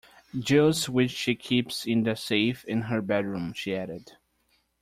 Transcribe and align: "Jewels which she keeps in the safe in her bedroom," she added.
"Jewels 0.39 0.89
which 0.89 1.11
she 1.11 1.35
keeps 1.35 1.85
in 1.85 2.01
the 2.01 2.15
safe 2.15 2.65
in 2.65 2.81
her 2.89 3.03
bedroom," 3.03 3.53
she 3.53 3.75
added. 3.75 4.13